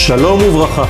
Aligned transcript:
Shalom 0.00 0.40
Ouvracha. 0.42 0.88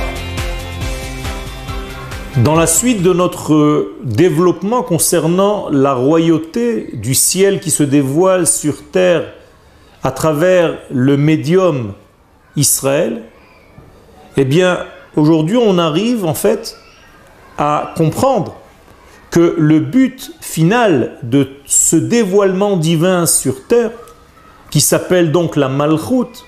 Dans 2.37 2.55
la 2.55 2.65
suite 2.65 3.03
de 3.03 3.11
notre 3.11 3.91
développement 4.03 4.83
concernant 4.83 5.67
la 5.69 5.93
royauté 5.93 6.91
du 6.93 7.13
ciel 7.13 7.59
qui 7.59 7.71
se 7.71 7.83
dévoile 7.83 8.47
sur 8.47 8.89
terre 8.89 9.33
à 10.01 10.11
travers 10.11 10.77
le 10.89 11.17
médium 11.17 11.91
Israël, 12.55 13.23
eh 14.37 14.45
bien, 14.45 14.79
aujourd'hui, 15.17 15.57
on 15.57 15.77
arrive 15.77 16.23
en 16.23 16.33
fait 16.33 16.77
à 17.57 17.93
comprendre 17.97 18.55
que 19.29 19.55
le 19.57 19.81
but 19.81 20.31
final 20.39 21.17
de 21.21 21.49
ce 21.65 21.97
dévoilement 21.97 22.77
divin 22.77 23.25
sur 23.25 23.67
terre, 23.67 23.91
qui 24.69 24.79
s'appelle 24.79 25.33
donc 25.33 25.57
la 25.57 25.67
Malchut, 25.67 26.45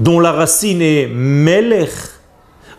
dont 0.00 0.20
la 0.20 0.32
racine 0.32 0.82
est 0.82 1.06
Melech, 1.06 1.90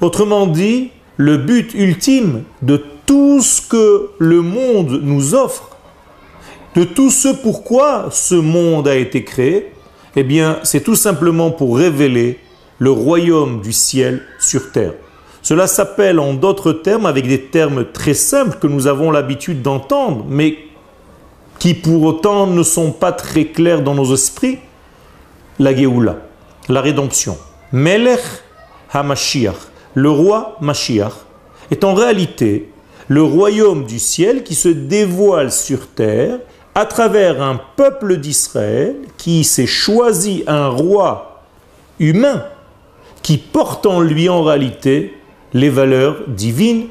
autrement 0.01 0.47
dit, 0.47 0.91
le 1.17 1.37
but 1.37 1.73
ultime 1.73 2.43
de 2.61 2.83
tout 3.05 3.41
ce 3.41 3.61
que 3.61 4.09
le 4.19 4.41
monde 4.41 4.99
nous 5.01 5.33
offre, 5.33 5.69
de 6.75 6.83
tout 6.83 7.09
ce 7.09 7.29
pourquoi 7.29 8.09
ce 8.11 8.35
monde 8.35 8.87
a 8.87 8.95
été 8.95 9.23
créé, 9.23 9.71
eh 10.15 10.23
bien, 10.23 10.59
c'est 10.63 10.83
tout 10.83 10.95
simplement 10.95 11.51
pour 11.51 11.77
révéler 11.77 12.39
le 12.79 12.91
royaume 12.91 13.61
du 13.61 13.73
ciel 13.73 14.21
sur 14.39 14.71
terre. 14.71 14.93
Cela 15.41 15.65
s'appelle 15.65 16.19
en 16.19 16.33
d'autres 16.33 16.73
termes, 16.73 17.05
avec 17.05 17.27
des 17.27 17.41
termes 17.41 17.85
très 17.91 18.13
simples 18.13 18.57
que 18.59 18.67
nous 18.67 18.87
avons 18.87 19.11
l'habitude 19.11 19.61
d'entendre, 19.61 20.25
mais 20.29 20.57
qui 21.57 21.73
pour 21.73 22.03
autant 22.03 22.47
ne 22.47 22.63
sont 22.63 22.91
pas 22.91 23.11
très 23.11 23.45
clairs 23.45 23.81
dans 23.81 23.95
nos 23.95 24.13
esprits, 24.13 24.59
la 25.57 25.75
Géoula, 25.75 26.17
la 26.69 26.81
rédemption. 26.81 27.37
Melech 27.71 28.21
HaMashiach, 28.93 29.55
le 29.93 30.09
roi 30.09 30.57
Mashiach, 30.61 31.13
est 31.71 31.83
en 31.83 31.93
réalité 31.93 32.69
le 33.07 33.23
royaume 33.23 33.85
du 33.85 33.99
ciel 33.99 34.43
qui 34.43 34.55
se 34.55 34.69
dévoile 34.69 35.51
sur 35.51 35.87
terre 35.87 36.39
à 36.75 36.85
travers 36.85 37.41
un 37.41 37.59
peuple 37.75 38.17
d'Israël 38.17 38.95
qui 39.17 39.43
s'est 39.43 39.65
choisi 39.65 40.43
un 40.47 40.67
roi 40.67 41.43
humain 41.99 42.43
qui 43.23 43.37
porte 43.37 43.85
en 43.85 43.99
lui 43.99 44.29
en 44.29 44.43
réalité 44.43 45.13
les 45.53 45.69
valeurs 45.69 46.17
divines, 46.27 46.87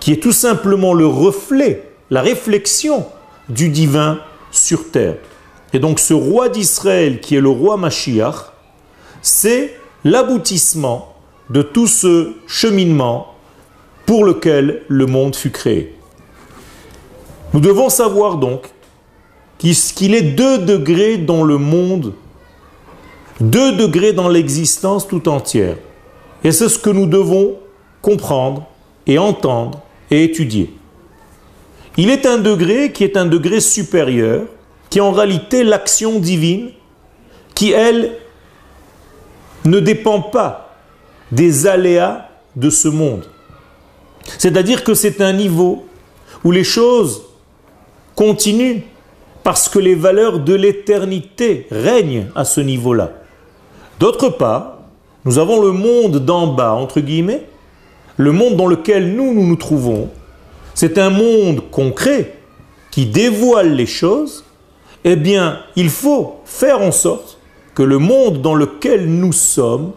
qui 0.00 0.12
est 0.12 0.22
tout 0.22 0.32
simplement 0.32 0.94
le 0.94 1.06
reflet, 1.06 1.90
la 2.10 2.22
réflexion 2.22 3.06
du 3.48 3.68
divin 3.68 4.20
sur 4.50 4.90
terre. 4.90 5.16
Et 5.72 5.78
donc 5.78 5.98
ce 5.98 6.14
roi 6.14 6.48
d'Israël 6.48 7.20
qui 7.20 7.36
est 7.36 7.40
le 7.40 7.48
roi 7.48 7.76
Mashiach, 7.76 8.52
c'est 9.22 9.78
l'aboutissement 10.04 11.14
de 11.50 11.62
tout 11.62 11.86
ce 11.86 12.34
cheminement 12.46 13.34
pour 14.04 14.24
lequel 14.24 14.82
le 14.88 15.06
monde 15.06 15.34
fut 15.34 15.50
créé. 15.50 15.94
Nous 17.52 17.60
devons 17.60 17.88
savoir 17.88 18.36
donc 18.36 18.70
qu'il 19.58 20.14
est 20.14 20.22
deux 20.22 20.58
degrés 20.58 21.16
dans 21.18 21.42
le 21.42 21.58
monde, 21.58 22.14
deux 23.40 23.72
degrés 23.72 24.12
dans 24.12 24.28
l'existence 24.28 25.08
tout 25.08 25.28
entière. 25.28 25.76
Et 26.44 26.52
c'est 26.52 26.68
ce 26.68 26.78
que 26.78 26.90
nous 26.90 27.06
devons 27.06 27.56
comprendre 28.02 28.66
et 29.06 29.18
entendre 29.18 29.80
et 30.10 30.24
étudier. 30.24 30.72
Il 31.96 32.10
est 32.10 32.26
un 32.26 32.38
degré 32.38 32.92
qui 32.92 33.04
est 33.04 33.16
un 33.16 33.26
degré 33.26 33.60
supérieur, 33.60 34.42
qui 34.90 34.98
est 34.98 35.02
en 35.02 35.12
réalité 35.12 35.64
l'action 35.64 36.18
divine, 36.18 36.70
qui, 37.54 37.72
elle, 37.72 38.18
ne 39.66 39.80
dépend 39.80 40.20
pas 40.20 40.74
des 41.32 41.66
aléas 41.66 42.28
de 42.54 42.70
ce 42.70 42.88
monde. 42.88 43.24
C'est-à-dire 44.38 44.84
que 44.84 44.94
c'est 44.94 45.20
un 45.20 45.32
niveau 45.32 45.86
où 46.44 46.50
les 46.50 46.64
choses 46.64 47.22
continuent 48.14 48.80
parce 49.42 49.68
que 49.68 49.78
les 49.78 49.94
valeurs 49.94 50.40
de 50.40 50.54
l'éternité 50.54 51.66
règnent 51.70 52.26
à 52.34 52.44
ce 52.44 52.60
niveau-là. 52.60 53.12
D'autre 54.00 54.28
part, 54.28 54.78
nous 55.24 55.38
avons 55.38 55.60
le 55.60 55.72
monde 55.72 56.24
d'en 56.24 56.48
bas, 56.48 56.72
entre 56.72 57.00
guillemets, 57.00 57.46
le 58.16 58.32
monde 58.32 58.56
dans 58.56 58.66
lequel 58.66 59.14
nous, 59.14 59.34
nous 59.34 59.56
trouvons, 59.56 60.08
c'est 60.74 60.98
un 60.98 61.10
monde 61.10 61.62
concret 61.70 62.34
qui 62.90 63.06
dévoile 63.06 63.74
les 63.74 63.86
choses, 63.86 64.44
eh 65.04 65.16
bien, 65.16 65.60
il 65.76 65.90
faut 65.90 66.36
faire 66.44 66.80
en 66.80 66.92
sorte 66.92 67.35
que 67.76 67.84
le 67.84 67.98
monde 67.98 68.42
dans 68.42 68.56
lequel 68.56 69.06
nous 69.06 69.32
sommes 69.32 69.92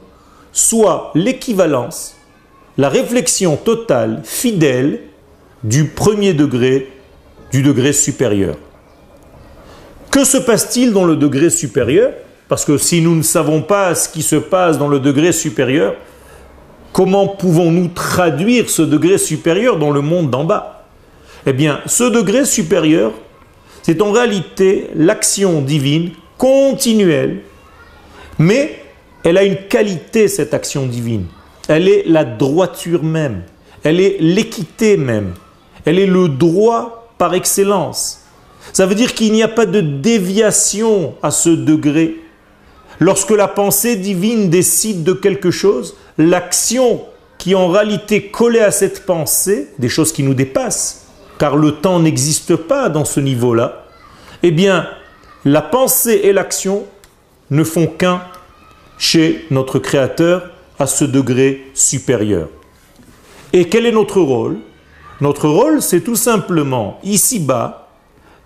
soit 0.51 1.11
l'équivalence, 1.15 2.15
la 2.77 2.89
réflexion 2.89 3.55
totale, 3.57 4.21
fidèle 4.23 4.99
du 5.63 5.85
premier 5.85 6.35
degré, 6.35 6.91
du 7.51 7.63
degré 7.63 7.91
supérieur. 7.91 8.55
Que 10.11 10.23
se 10.23 10.37
passe-t-il 10.37 10.93
dans 10.93 11.05
le 11.05 11.15
degré 11.15 11.49
supérieur? 11.49 12.11
Parce 12.47 12.65
que 12.65 12.77
si 12.77 13.01
nous 13.01 13.15
ne 13.15 13.23
savons 13.23 13.63
pas 13.63 13.95
ce 13.95 14.09
qui 14.09 14.21
se 14.21 14.35
passe 14.35 14.77
dans 14.77 14.87
le 14.87 14.99
degré 14.99 15.31
supérieur, 15.31 15.95
Comment 16.91 17.27
pouvons-nous 17.27 17.89
traduire 17.89 18.69
ce 18.69 18.81
degré 18.81 19.17
supérieur 19.17 19.77
dans 19.77 19.91
le 19.91 20.01
monde 20.01 20.29
d'en 20.29 20.43
bas? 20.43 20.85
Eh 21.45 21.53
bien, 21.53 21.79
ce 21.85 22.03
degré 22.03 22.45
supérieur, 22.45 23.13
c'est 23.83 24.01
en 24.01 24.11
réalité 24.11 24.89
l'action 24.95 25.61
divine 25.61 26.11
continuelle, 26.37 27.41
mais 28.39 28.81
elle 29.23 29.37
a 29.37 29.43
une 29.43 29.67
qualité, 29.67 30.27
cette 30.27 30.53
action 30.53 30.85
divine. 30.85 31.25
Elle 31.67 31.87
est 31.87 32.03
la 32.07 32.23
droiture 32.23 33.03
même, 33.03 33.43
elle 33.83 33.99
est 33.99 34.17
l'équité 34.19 34.97
même, 34.97 35.33
elle 35.85 35.99
est 35.99 36.07
le 36.07 36.29
droit 36.29 37.13
par 37.17 37.35
excellence. 37.35 38.21
Ça 38.73 38.85
veut 38.85 38.95
dire 38.95 39.13
qu'il 39.13 39.33
n'y 39.33 39.43
a 39.43 39.47
pas 39.47 39.65
de 39.65 39.81
déviation 39.81 41.15
à 41.21 41.31
ce 41.31 41.49
degré. 41.49 42.15
Lorsque 42.99 43.31
la 43.31 43.47
pensée 43.47 43.95
divine 43.95 44.49
décide 44.49 45.03
de 45.03 45.13
quelque 45.13 45.51
chose, 45.51 45.95
l'action 46.17 47.01
qui 47.37 47.55
en 47.55 47.69
réalité 47.69 48.27
collée 48.27 48.59
à 48.59 48.71
cette 48.71 49.05
pensée, 49.05 49.69
des 49.79 49.89
choses 49.89 50.11
qui 50.11 50.23
nous 50.23 50.33
dépassent, 50.33 51.07
car 51.37 51.55
le 51.55 51.71
temps 51.71 51.99
n'existe 51.99 52.55
pas 52.55 52.89
dans 52.89 53.05
ce 53.05 53.19
niveau-là, 53.19 53.85
eh 54.43 54.51
bien, 54.51 54.87
la 55.45 55.61
pensée 55.61 56.21
et 56.23 56.33
l'action 56.33 56.85
ne 57.49 57.63
font 57.63 57.87
qu'un 57.87 58.21
chez 58.99 59.45
notre 59.49 59.79
Créateur 59.79 60.51
à 60.77 60.85
ce 60.85 61.05
degré 61.05 61.65
supérieur. 61.73 62.49
Et 63.53 63.67
quel 63.67 63.87
est 63.87 63.91
notre 63.91 64.21
rôle? 64.21 64.57
Notre 65.21 65.49
rôle, 65.49 65.81
c'est 65.81 66.01
tout 66.01 66.15
simplement, 66.15 66.99
ici-bas, 67.03 67.87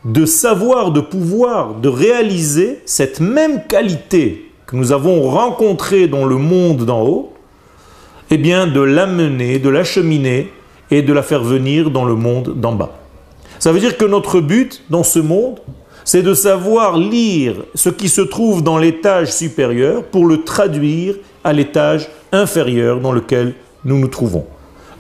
de 0.05 0.25
savoir, 0.25 0.91
de 0.91 1.01
pouvoir, 1.01 1.75
de 1.75 1.89
réaliser 1.89 2.81
cette 2.85 3.19
même 3.19 3.67
qualité 3.67 4.51
que 4.65 4.75
nous 4.75 4.91
avons 4.91 5.29
rencontrée 5.29 6.07
dans 6.07 6.25
le 6.25 6.37
monde 6.37 6.85
d'en 6.85 7.01
haut, 7.01 7.33
eh 8.29 8.37
bien 8.37 8.67
de 8.67 8.81
l'amener, 8.81 9.59
de 9.59 9.69
l'acheminer 9.69 10.51
et 10.91 11.01
de 11.01 11.13
la 11.13 11.23
faire 11.23 11.43
venir 11.43 11.91
dans 11.91 12.05
le 12.05 12.15
monde 12.15 12.53
d'en 12.59 12.73
bas. 12.73 12.99
Ça 13.59 13.71
veut 13.71 13.79
dire 13.79 13.97
que 13.97 14.05
notre 14.05 14.41
but 14.41 14.83
dans 14.89 15.03
ce 15.03 15.19
monde, 15.19 15.59
c'est 16.05 16.21
de 16.21 16.33
savoir 16.33 16.97
lire 16.97 17.55
ce 17.75 17.89
qui 17.89 18.09
se 18.09 18.21
trouve 18.21 18.63
dans 18.63 18.77
l'étage 18.77 19.31
supérieur 19.31 20.03
pour 20.03 20.25
le 20.25 20.43
traduire 20.43 21.15
à 21.43 21.53
l'étage 21.53 22.09
inférieur 22.31 22.99
dans 22.99 23.11
lequel 23.11 23.53
nous 23.85 23.97
nous 23.97 24.07
trouvons. 24.07 24.45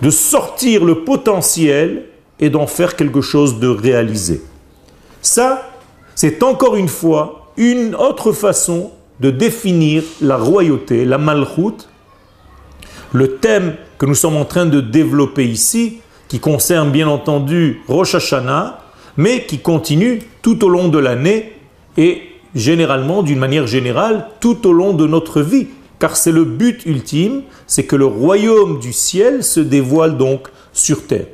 De 0.01 0.09
sortir 0.09 0.83
le 0.83 1.03
potentiel 1.03 2.05
et 2.39 2.49
d'en 2.49 2.67
faire 2.67 2.95
quelque 2.95 3.21
chose 3.21 3.59
de 3.59 3.67
réalisé. 3.67 4.41
Ça, 5.21 5.69
c'est 6.15 6.43
encore 6.43 6.75
une 6.75 6.89
fois 6.89 7.51
une 7.57 7.95
autre 7.95 8.31
façon 8.31 8.91
de 9.19 9.29
définir 9.29 10.03
la 10.21 10.37
royauté, 10.37 11.05
la 11.05 11.17
malchoute, 11.17 11.87
le 13.13 13.37
thème 13.37 13.75
que 13.97 14.05
nous 14.05 14.15
sommes 14.15 14.35
en 14.35 14.45
train 14.45 14.65
de 14.65 14.81
développer 14.81 15.45
ici, 15.45 15.99
qui 16.27 16.39
concerne 16.39 16.91
bien 16.91 17.07
entendu 17.07 17.81
Rosh 17.87 18.15
Hashanah, 18.15 18.82
mais 19.17 19.45
qui 19.45 19.59
continue 19.59 20.21
tout 20.41 20.63
au 20.63 20.69
long 20.69 20.87
de 20.87 20.97
l'année 20.97 21.53
et 21.97 22.21
généralement, 22.55 23.23
d'une 23.23 23.39
manière 23.39 23.67
générale, 23.67 24.27
tout 24.39 24.67
au 24.67 24.73
long 24.73 24.93
de 24.93 25.07
notre 25.07 25.41
vie. 25.41 25.67
Car 25.99 26.17
c'est 26.17 26.31
le 26.31 26.43
but 26.43 26.85
ultime, 26.85 27.43
c'est 27.65 27.85
que 27.85 27.95
le 27.95 28.05
royaume 28.05 28.79
du 28.79 28.93
ciel 28.93 29.43
se 29.43 29.59
dévoile 29.59 30.17
donc 30.17 30.49
sur 30.73 31.07
terre. 31.07 31.27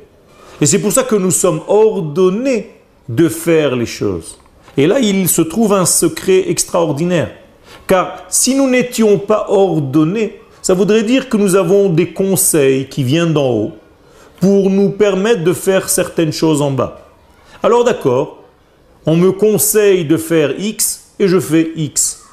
Et 0.60 0.66
c'est 0.66 0.78
pour 0.78 0.92
ça 0.92 1.02
que 1.02 1.16
nous 1.16 1.30
sommes 1.30 1.60
ordonnés 1.66 2.70
de 3.08 3.28
faire 3.28 3.74
les 3.74 3.86
choses. 3.86 4.38
Et 4.76 4.86
là, 4.86 5.00
il 5.00 5.28
se 5.28 5.42
trouve 5.42 5.72
un 5.72 5.86
secret 5.86 6.50
extraordinaire. 6.50 7.32
Car 7.86 8.24
si 8.28 8.54
nous 8.54 8.68
n'étions 8.68 9.18
pas 9.18 9.46
ordonnés, 9.48 10.40
ça 10.62 10.74
voudrait 10.74 11.02
dire 11.02 11.28
que 11.28 11.36
nous 11.36 11.56
avons 11.56 11.88
des 11.88 12.12
conseils 12.12 12.88
qui 12.88 13.02
viennent 13.02 13.32
d'en 13.32 13.50
haut 13.50 13.72
pour 14.40 14.70
nous 14.70 14.90
permettre 14.90 15.42
de 15.42 15.52
faire 15.52 15.88
certaines 15.88 16.32
choses 16.32 16.62
en 16.62 16.70
bas. 16.70 17.09
Alors 17.62 17.84
d'accord, 17.84 18.38
on 19.04 19.16
me 19.16 19.32
conseille 19.32 20.06
de 20.06 20.16
faire 20.16 20.58
X 20.58 21.12
et 21.18 21.28
je 21.28 21.38
fais 21.38 21.72
X. 21.76 22.24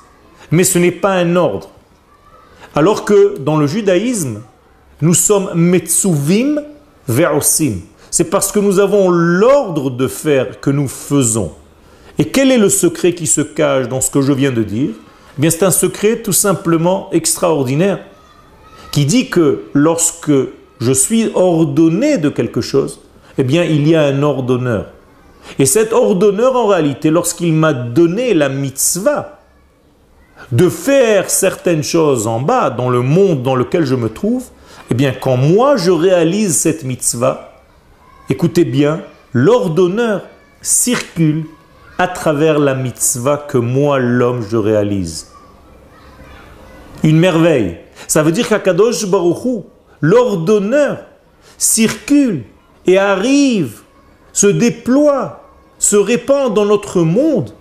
Mais 0.52 0.64
ce 0.64 0.80
n'est 0.80 0.92
pas 0.92 1.14
un 1.14 1.36
ordre. 1.36 1.70
Alors 2.76 3.04
que 3.04 3.38
dans 3.38 3.58
le 3.58 3.68
judaïsme, 3.68 4.42
nous 5.02 5.14
sommes 5.14 5.52
metsuvim 5.54 6.62
ve'osim. 7.10 7.82
C'est 8.10 8.30
parce 8.30 8.52
que 8.52 8.60
nous 8.60 8.80
avons 8.80 9.10
l'ordre 9.10 9.90
de 9.90 10.08
faire 10.08 10.62
que 10.62 10.70
nous 10.70 10.88
faisons. 10.88 11.52
Et 12.18 12.26
quel 12.26 12.52
est 12.52 12.58
le 12.58 12.70
secret 12.70 13.14
qui 13.14 13.28
se 13.28 13.42
cache 13.42 13.90
dans 13.90 14.00
ce 14.00 14.10
que 14.10 14.22
je 14.22 14.32
viens 14.32 14.52
de 14.52 14.64
dire? 14.64 14.92
Eh 15.38 15.42
bien, 15.42 15.50
c'est 15.50 15.64
un 15.64 15.72
secret 15.72 16.22
tout 16.22 16.34
simplement 16.34 17.10
extraordinaire 17.12 18.00
qui 18.92 19.06
dit 19.06 19.30
que 19.30 19.64
lorsque 19.74 20.32
je 20.80 20.92
suis 20.92 21.30
ordonné 21.36 22.18
de 22.18 22.30
quelque 22.30 22.62
chose, 22.62 23.02
eh 23.38 23.44
bien, 23.44 23.64
il 23.66 23.88
y 23.88 23.94
a 23.94 24.04
un 24.04 24.24
ordonneur. 24.24 24.88
Et 25.60 25.66
cet 25.66 25.94
ordonneur, 25.94 26.56
en 26.56 26.68
réalité, 26.68 27.10
lorsqu'il 27.10 27.54
m'a 27.54 27.74
donné 27.74 28.34
la 28.34 28.50
mitzvah 28.50 29.40
de 30.52 30.70
faire 30.70 31.30
certaines 31.30 31.84
choses 31.84 32.28
en 32.28 32.40
bas, 32.40 32.70
dans 32.70 32.90
le 32.90 33.02
monde 33.02 33.44
dans 33.44 33.56
lequel 33.56 33.86
je 33.86 33.96
me 33.96 34.10
trouve, 34.10 34.46
eh 34.90 34.94
bien, 34.94 35.12
quand 35.12 35.38
moi 35.38 35.76
je 35.76 35.92
réalise 35.92 36.56
cette 36.56 36.84
mitzvah, 36.84 37.54
écoutez 38.30 38.66
bien, 38.66 39.02
l'ordonneur 39.34 40.22
circule 40.62 41.46
à 41.98 42.08
travers 42.08 42.60
la 42.60 42.76
mitzvah 42.76 43.38
que 43.38 43.58
moi, 43.58 44.00
l'homme, 44.00 44.46
je 44.48 44.58
réalise. 44.58 45.28
Une 47.04 47.20
merveille. 47.20 47.78
Ça 48.08 48.24
veut 48.24 48.32
dire 48.32 48.48
qu'Akadosh 48.48 49.06
Baruchou, 49.08 49.66
l'ordonneur, 50.02 51.00
circule 51.58 52.44
et 52.86 52.98
arrive, 52.98 53.82
se 54.38 54.46
déploie, 54.46 55.42
se 55.80 55.96
répand 55.96 56.54
dans 56.54 56.66
notre 56.66 57.02
monde 57.02 57.56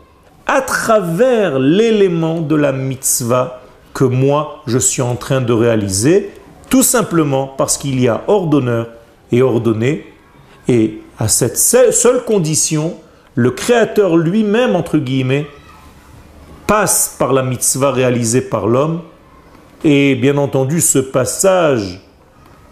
à 0.47 0.61
travers 0.61 1.59
l'élément 1.59 2.43
de 2.43 2.55
la 2.55 2.71
mitzvah 2.71 3.63
que 3.95 4.05
moi 4.05 4.63
je 4.67 4.77
suis 4.77 5.01
en 5.01 5.17
train 5.17 5.41
de 5.41 5.55
réaliser, 5.55 6.33
tout 6.69 6.83
simplement 6.83 7.47
parce 7.47 7.79
qu'il 7.79 7.99
y 7.99 8.09
a 8.09 8.25
ordonneur 8.27 8.89
et 9.33 9.41
ordonné, 9.41 10.13
et 10.69 11.01
à 11.19 11.29
cette 11.29 11.57
seule 11.57 12.25
condition, 12.27 12.97
le 13.35 13.53
Créateur 13.53 14.19
lui-même, 14.19 14.77
entre 14.77 14.99
guillemets, 14.99 15.47
passe 16.67 17.17
par 17.19 17.33
la 17.33 17.43
mitzvah 17.43 17.91
réalisée 17.91 18.43
par 18.43 18.67
l'homme, 18.67 19.01
et 19.83 20.15
bien 20.15 20.37
entendu 20.37 20.83
ce 20.83 20.99
passage 20.99 22.03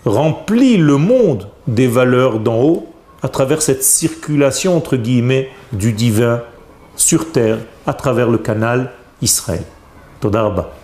remplit 0.04 0.76
le 0.76 0.98
monde 0.98 1.48
des 1.66 1.86
valeurs 1.86 2.38
d'en 2.38 2.60
haut 2.60 2.93
à 3.24 3.28
travers 3.28 3.62
cette 3.62 3.82
circulation, 3.82 4.76
entre 4.76 4.96
guillemets, 4.98 5.48
du 5.72 5.94
divin 5.94 6.42
sur 6.94 7.32
terre 7.32 7.56
à 7.86 7.94
travers 7.94 8.28
le 8.28 8.36
canal 8.36 8.92
Israël. 9.22 9.64
Todarba. 10.20 10.74